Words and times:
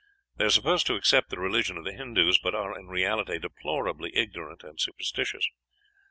They 0.35 0.45
are 0.45 0.49
supposed 0.49 0.87
to 0.87 0.95
accept 0.95 1.29
the 1.29 1.37
religion 1.39 1.77
of 1.77 1.83
the 1.83 1.93
Hindus, 1.93 2.39
but 2.39 2.55
are 2.55 2.75
in 2.75 2.87
reality 2.87 3.37
deplorably 3.37 4.09
ignorant 4.15 4.63
and 4.63 4.79
superstitious. 4.79 5.47